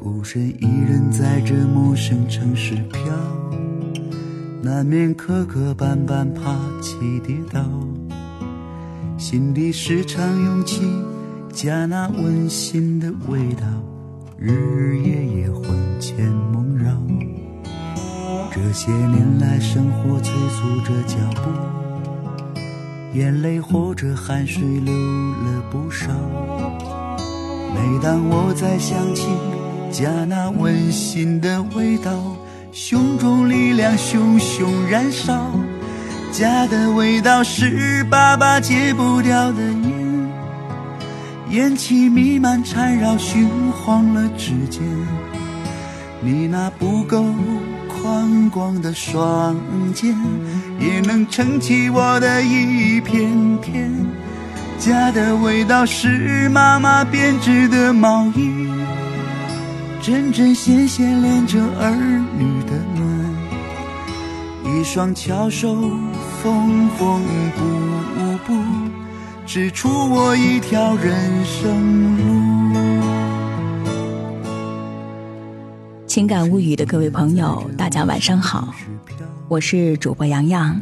[0.00, 3.00] 孤身一人在这陌生城市飘，
[4.62, 6.94] 难免磕磕绊绊，爬起
[7.26, 7.60] 跌倒，
[9.18, 10.82] 心里时常涌起
[11.52, 13.66] 家那温馨的味道，
[14.38, 15.66] 日日夜夜魂
[15.98, 16.92] 牵梦绕。
[18.52, 21.50] 这些年来，生活催促着脚步，
[23.18, 26.08] 眼泪或者汗水流了不少。
[27.74, 29.26] 每当我再想起
[29.90, 32.12] 家那温馨的味道，
[32.72, 35.50] 胸中力量熊熊燃烧。
[36.30, 40.30] 家的味道是爸爸戒不掉的烟，
[41.50, 44.82] 烟气弥漫缠绕，熏黄了指尖。
[46.20, 47.24] 你那不够
[47.88, 49.56] 宽广的双
[49.94, 50.14] 肩，
[50.78, 53.30] 也能撑起我的一片
[53.62, 53.90] 天。
[54.78, 58.68] 家的味道是妈妈编织的毛衣，
[60.08, 61.90] 针针线线连着儿
[62.38, 63.04] 女的暖，
[64.64, 65.74] 一双巧手
[66.42, 67.22] 缝缝
[67.54, 68.54] 补补，
[69.44, 72.24] 织出我一条人生路。
[76.06, 78.72] 情感物语的各位朋友，大家晚上好，
[79.46, 80.80] 我是主播洋洋。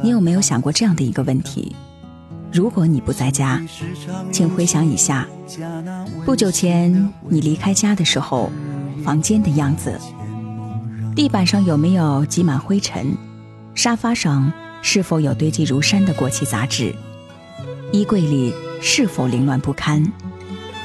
[0.00, 1.74] 你有没有想过这样的一个问题？
[2.52, 3.62] 如果你不在家，
[4.30, 5.26] 请回想一下，
[6.24, 8.52] 不久前你离开家的时候，
[9.02, 9.98] 房间的样子。
[11.16, 13.16] 地板上有没有积满灰尘？
[13.74, 16.94] 沙发上是否有堆积如山的过期杂志？
[17.90, 20.12] 衣柜里是否凌乱不堪？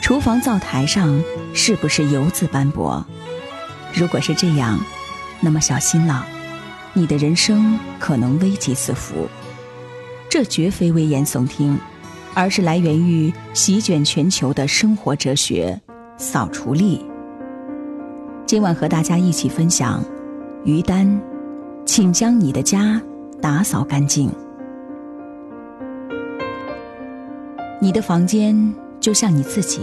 [0.02, 1.22] 厨房灶台上
[1.54, 3.06] 是不是油渍斑驳？
[3.94, 4.80] 如果是这样，
[5.42, 6.26] 那么小心了，
[6.94, 9.28] 你的人生可能危机四伏。
[10.38, 11.76] 这绝非危言耸听，
[12.36, 15.82] 而是来源于席卷全球的生活哲学——
[16.16, 17.04] 扫除力。
[18.46, 20.00] 今晚和大家一起分享：
[20.64, 21.20] 于丹，
[21.88, 23.02] 请将你的家
[23.42, 24.30] 打扫干净。
[27.82, 29.82] 你的房间就像你自己。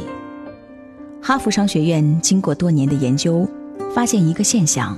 [1.20, 3.44] 哈佛商学院经过多年的研究，
[3.92, 4.96] 发现一个现象：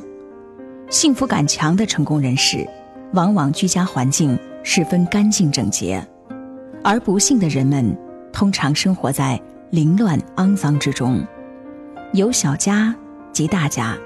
[0.90, 2.68] 幸福感强的成功人士，
[3.14, 4.38] 往往居家环境。
[4.68, 6.04] 十分干净整洁，
[6.82, 7.96] 而不幸的人们
[8.32, 9.40] 通常生活在
[9.70, 11.24] 凌乱肮脏之中。
[12.12, 12.92] 有小家
[13.32, 13.96] 即大家，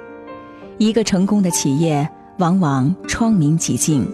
[0.77, 2.07] 一个成功的企业
[2.37, 4.05] 往往窗明几净；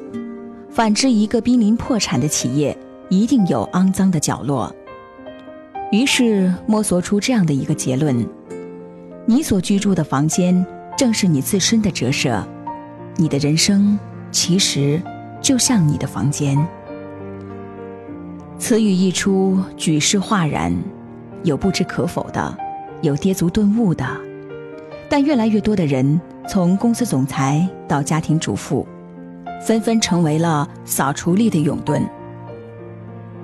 [0.71, 2.79] 反之，一个濒临破产的企业
[3.09, 4.73] 一定有肮脏的角落。
[5.91, 8.25] 于是摸索出这样的一个结论：
[9.27, 10.65] 你所居住的房间
[10.97, 12.47] 正是你自身的折射，
[13.17, 13.99] 你的人生
[14.31, 15.03] 其实。
[15.47, 16.59] 就像你的房间。
[18.59, 20.77] 此语一出，举世哗然，
[21.45, 22.59] 有不知可否的，
[23.01, 24.05] 有跌足顿悟的，
[25.09, 28.85] 但越来越多的人，从公司总裁到家庭主妇，
[29.65, 32.05] 纷纷成为了扫除力的永盾。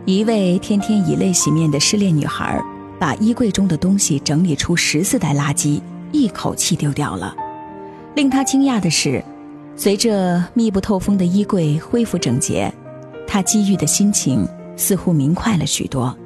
[0.04, 2.60] 一位天天以泪洗面的失恋女孩，
[2.98, 5.80] 把衣柜中的东西整理出十四袋垃圾，
[6.10, 7.32] 一口气丢掉了。
[8.16, 9.22] 令她惊讶的是。
[9.74, 12.72] 随着密不透风的衣柜恢复整洁，
[13.26, 14.46] 他机遇的心情
[14.76, 16.16] 似乎明快了许多。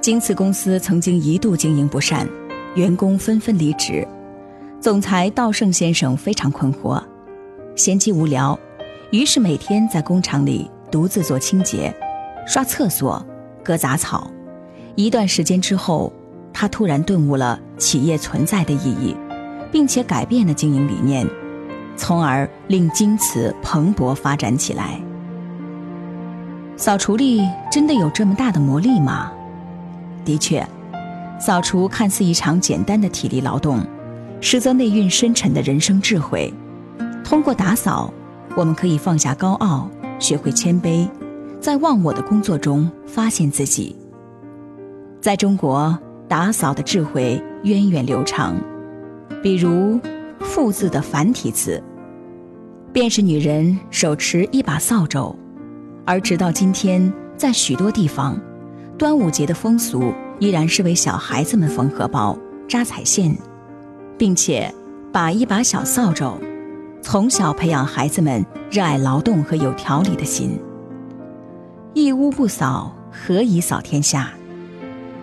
[0.00, 2.28] 京瓷公司曾经一度经营不善，
[2.74, 4.06] 员工纷纷离职，
[4.80, 7.02] 总裁稻盛先生非常困惑，
[7.74, 8.58] 闲极无聊，
[9.10, 11.92] 于是每天在工厂里独自做清洁、
[12.46, 13.24] 刷厕所、
[13.64, 14.30] 割杂草。
[14.94, 16.12] 一段时间之后，
[16.52, 19.16] 他突然顿悟了企业存在的意义，
[19.72, 21.26] 并且改变了经营理念。
[21.98, 24.98] 从而令京瓷蓬勃发展起来。
[26.76, 29.32] 扫除力真的有这么大的魔力吗？
[30.24, 30.66] 的确，
[31.40, 33.84] 扫除看似一场简单的体力劳动，
[34.40, 36.54] 实则内蕴深沉的人生智慧。
[37.24, 38.10] 通过打扫，
[38.56, 41.08] 我们可以放下高傲，学会谦卑，
[41.60, 43.96] 在忘我的工作中发现自己。
[45.20, 45.98] 在中国，
[46.28, 48.54] 打扫的智慧源远流长，
[49.42, 49.98] 比如。
[50.40, 51.82] 父字的繁体字，
[52.92, 55.34] 便是女人手持一把扫帚，
[56.04, 58.40] 而直到今天，在许多地方，
[58.96, 62.38] 端午节的风俗依然是为小孩子们缝荷包、
[62.68, 63.36] 扎彩线，
[64.16, 64.72] 并且
[65.12, 66.38] 把一把小扫帚，
[67.02, 70.58] 从小培养孩子们热爱劳动和有条理的心。
[71.94, 74.30] 一屋不扫，何以扫天下？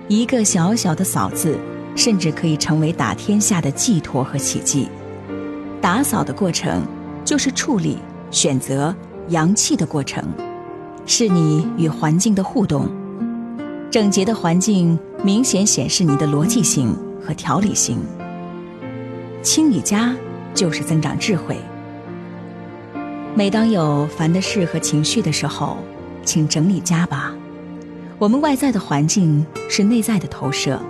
[0.07, 1.57] 一个小小的“扫”字，
[1.95, 4.87] 甚至可以成为打天下的寄托和奇迹。
[5.85, 6.81] 打扫的过程，
[7.23, 7.99] 就是处理、
[8.31, 8.93] 选择、
[9.27, 10.27] 阳气的过程，
[11.05, 12.89] 是你与环境的互动。
[13.91, 17.99] 整洁的环境明显显示你的逻辑性和条理性。
[19.43, 20.11] 清理家
[20.55, 21.55] 就是增长智慧。
[23.35, 25.77] 每当有烦的事和情绪的时候，
[26.23, 27.31] 请整理家吧。
[28.17, 30.81] 我们外在的环境是内在的投射，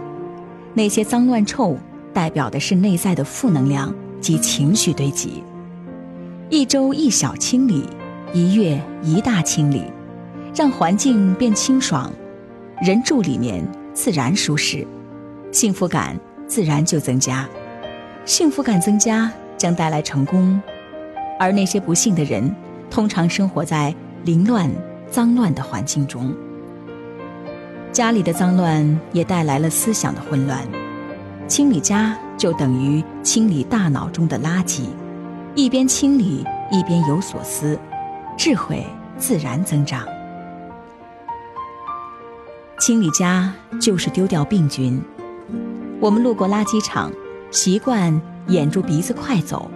[0.74, 1.78] 那些脏乱臭
[2.14, 3.94] 代表的是内在的负能量
[4.25, 5.44] 及情绪堆积。
[6.50, 7.88] 一周一小清理，
[8.33, 9.83] 一月一大清理，
[10.56, 12.12] 让环境变清爽，
[12.81, 13.63] 人住里面
[13.94, 14.83] 自然舒适，
[15.51, 17.48] 幸福感自然就增加。
[18.25, 20.60] 幸福感增加将带来成功，
[21.39, 22.51] 而那些不幸的人
[22.89, 23.94] 通常生活在
[24.24, 24.68] 凌乱、
[25.07, 26.33] 脏乱的环境中。
[27.92, 30.68] 家里的脏乱也带来了思想的混乱，
[31.48, 34.84] 清理家就等于清理大脑中的垃圾。
[35.56, 37.80] 一边清理一边有所思，
[38.38, 38.86] 智慧
[39.18, 40.06] 自然增长。
[42.78, 45.02] 清理家就是丢掉病菌。
[46.02, 47.10] 我们路过垃圾场，
[47.52, 49.72] 习惯掩住鼻子快走，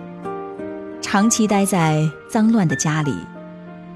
[1.02, 3.16] 长期待在脏乱的家里，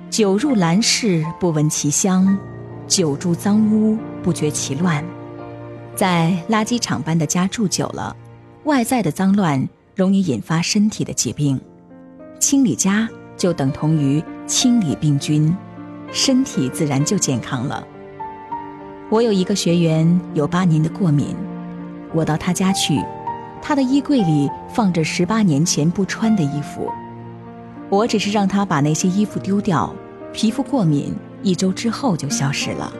[0.09, 2.37] 久入兰室不闻其香，
[2.87, 5.03] 久住脏屋不觉其乱。
[5.95, 8.15] 在垃圾场般的家住久了，
[8.65, 11.59] 外在的脏乱容易引发身体的疾病。
[12.39, 15.55] 清理家就等同于清理病菌，
[16.11, 17.85] 身体自然就健康了。
[19.09, 21.35] 我有一个学员有八年的过敏，
[22.13, 23.01] 我到他家去，
[23.61, 26.89] 他的衣柜里放着十八年前不穿的衣服，
[27.89, 29.93] 我只是让他把那些衣服丢掉，
[30.31, 32.93] 皮肤过敏一周之后就消失了。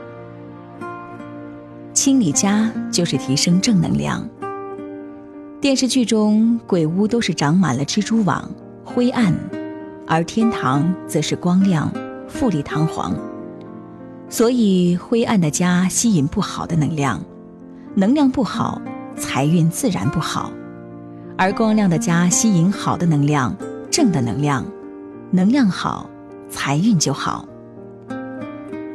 [1.93, 4.27] 清理家就是提升正能量。
[5.63, 8.51] 电视剧中鬼屋都是长满了蜘蛛网。
[8.83, 9.33] 灰暗，
[10.05, 11.89] 而天堂则是光亮、
[12.27, 13.15] 富丽堂皇。
[14.27, 17.17] 所以，灰暗的家吸引不好的能量，
[17.95, 18.81] 能量不好，
[19.15, 20.51] 财运自然不好；
[21.37, 23.55] 而光亮的家吸引好的能量，
[23.89, 24.65] 正的能量，
[25.31, 26.09] 能量好，
[26.49, 27.47] 财运就好。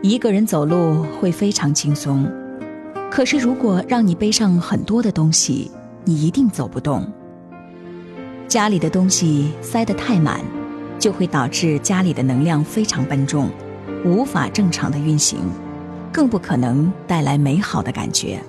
[0.02, 2.30] 一个人走路会非常轻松，
[3.10, 5.70] 可是如果让你背上很多的东西，
[6.08, 7.06] 你一定走不动。
[8.46, 10.40] 家里的东西塞得太满，
[10.98, 13.50] 就会导致家里的能量非常笨重，
[14.06, 15.38] 无法正常的运行，
[16.10, 18.40] 更不可能带来美好的感觉。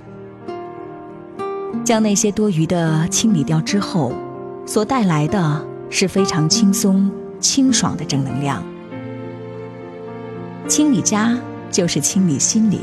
[1.84, 4.14] 将那些多余的清理掉之后，
[4.66, 7.12] 所带来的是非常轻松、
[7.42, 8.64] 清爽的正能量。
[10.66, 11.38] 清理家
[11.70, 12.80] 就是清理心灵。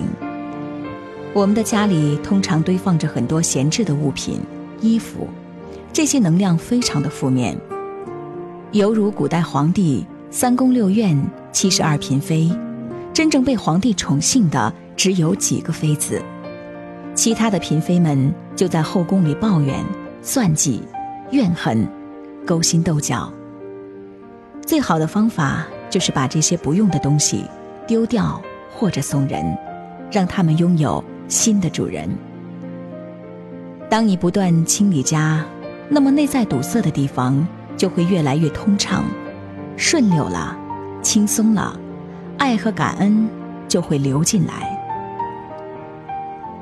[1.33, 4.41] 我们的家里通常堆放着很多闲置的物品、
[4.81, 5.29] 衣服。
[5.93, 7.57] 这些能量非常的负面，
[8.73, 11.19] 犹如古代皇帝三宫六院
[11.53, 12.51] 七十二嫔妃，
[13.15, 16.21] 真正被皇帝宠幸的只有几个妃子，
[17.15, 19.83] 其他的嫔妃们就在后宫里抱怨、
[20.21, 20.83] 算计、
[21.31, 21.89] 怨恨、
[22.45, 23.33] 勾心斗角。
[24.67, 27.45] 最好的方法就是把这些不用的东西
[27.87, 28.39] 丢掉
[28.71, 29.57] 或者送人，
[30.13, 32.11] 让他们拥有新的主人。
[33.89, 35.45] 当你不断清理家。
[35.89, 37.47] 那么内在堵塞的地方
[37.77, 39.05] 就会越来越通畅、
[39.77, 40.57] 顺溜了、
[41.01, 41.79] 轻松了，
[42.39, 43.29] 爱和感恩
[43.69, 44.77] 就会流进来。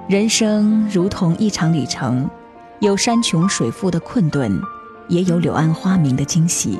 [0.06, 2.28] 人生如同一场旅程，
[2.80, 4.60] 有山穷水复的困顿，
[5.08, 6.78] 也有柳暗花明的惊喜。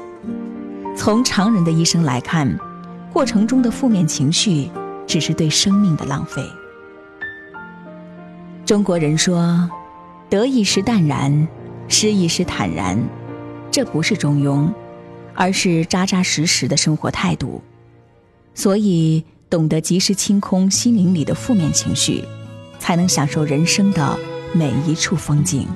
[0.94, 2.54] 从常人的一生来看，
[3.10, 4.70] 过程中的负面情绪
[5.06, 6.42] 只是对生命的浪费。
[8.66, 9.66] 中国人说
[10.28, 11.46] ：“得意时淡然。”
[11.86, 12.98] 失意时坦然，
[13.70, 14.72] 这不是中庸，
[15.34, 17.62] 而是扎扎实实的生活态度。
[18.54, 22.24] 所以，懂得及时清空心灵里的负面情绪，
[22.78, 24.18] 才能享受人生的
[24.54, 25.68] 每一处风景，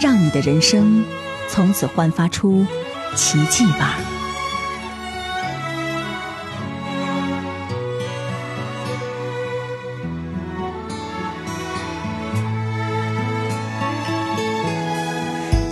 [0.00, 1.04] 让你的人生
[1.48, 2.66] 从此焕发出
[3.14, 4.17] 奇迹吧。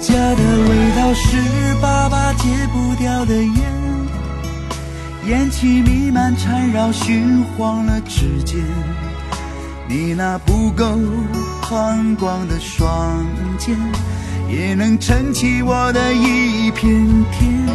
[0.07, 1.37] 家的味道是
[1.83, 3.73] 爸爸戒不掉的烟，
[5.27, 8.61] 烟气弥漫缠绕，熏黄了指尖。
[9.89, 10.97] 你那不够
[11.61, 13.27] 宽广的双
[13.59, 13.77] 肩，
[14.49, 17.67] 也能撑起我的一片天。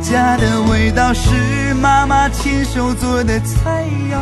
[0.00, 4.16] 家的味道是妈妈亲手做的菜肴，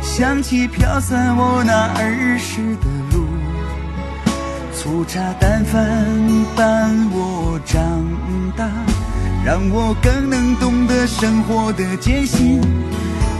[0.00, 2.93] 香气飘散我那儿时的。
[4.84, 5.82] 粗茶淡饭
[6.54, 7.80] 伴我长
[8.54, 8.68] 大，
[9.42, 12.60] 让我更能懂得生活的艰辛。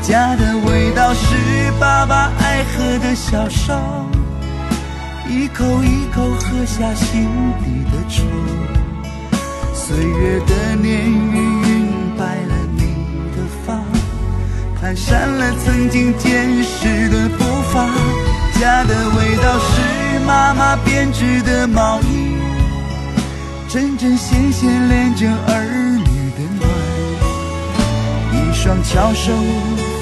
[0.01, 1.37] 家的味道是
[1.79, 3.79] 爸爸爱喝的小烧，
[5.29, 7.29] 一口一口喝下心
[7.63, 8.25] 底的愁。
[9.75, 12.87] 岁月的年云云白了你
[13.37, 13.75] 的发，
[14.81, 17.87] 蹒跚了曾经坚实的步伐。
[18.59, 22.35] 家的味道是妈妈编织的毛衣，
[23.69, 25.65] 针针线线连着儿
[25.99, 26.69] 女的暖。
[28.33, 29.33] 一双巧手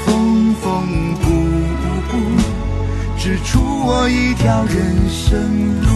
[0.06, 0.62] 缝缝
[1.16, 1.24] 补
[2.08, 2.12] 补，
[3.18, 5.40] 织出我一条人生
[5.82, 5.90] 路。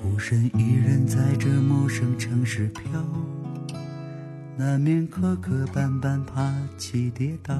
[0.00, 2.82] 孤身一人在这陌生城市飘，
[4.56, 7.54] 难免磕磕绊绊，爬起跌倒。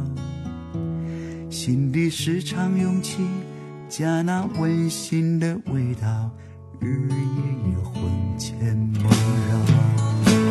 [1.53, 3.19] 心底时常涌起
[3.87, 6.31] 家那温馨的味道，
[6.81, 7.17] 日夜
[7.69, 10.42] 夜魂牵梦绕。